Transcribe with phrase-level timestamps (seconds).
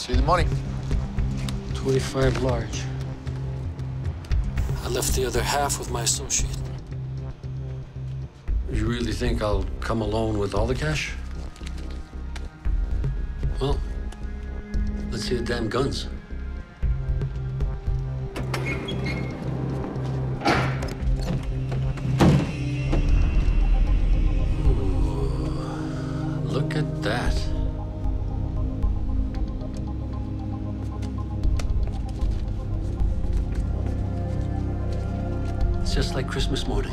[0.00, 0.46] See the money.
[1.74, 2.84] 25 large.
[4.82, 6.56] I left the other half with my associate.
[8.72, 11.12] You really think I'll come alone with all the cash?
[13.60, 13.78] Well,
[15.10, 16.08] let's see the damn guns.
[24.64, 25.20] Ooh,
[26.46, 27.59] look at that.
[35.90, 36.92] It's just like Christmas morning.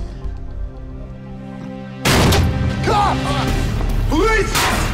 [2.84, 3.16] Cop!
[4.10, 4.87] Police!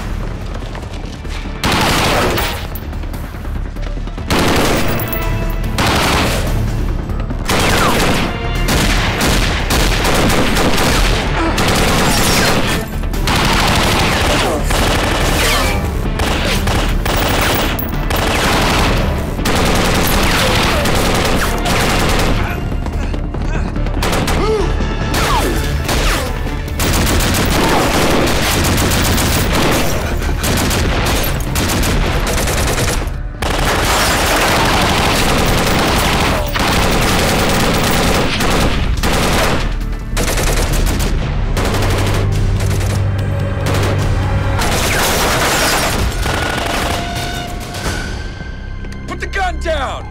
[49.63, 50.03] Down!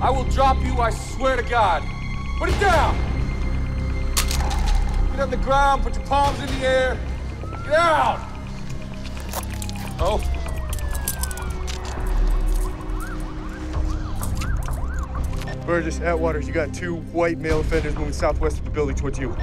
[0.00, 1.82] I will drop you, I swear to God.
[2.38, 2.94] Put it down!
[5.10, 6.98] Get on the ground, put your palms in the air.
[7.64, 8.20] Get out!
[9.98, 10.22] Oh.
[15.64, 19.34] Burgess, Atwater, you got two white male offenders moving southwest of the building towards you.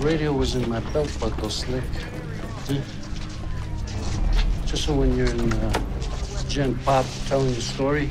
[0.00, 1.84] Radio was in my belt buckle slick.
[1.84, 2.80] Hmm?
[4.66, 5.84] Just so when you're in uh,
[6.48, 8.08] Gen Pop telling the story,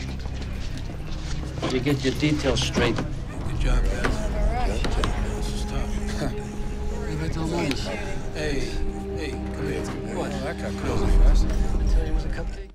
[1.72, 2.96] you get your details straight.
[2.96, 4.06] Good job, guys.
[4.06, 4.82] Right.
[4.84, 5.06] Good job.
[5.36, 6.20] This is tough.
[8.36, 8.60] Hey,
[9.18, 9.82] hey, come here.
[10.16, 10.32] What?
[10.44, 11.02] That got close.
[11.02, 12.69] I tell you what a cupcake.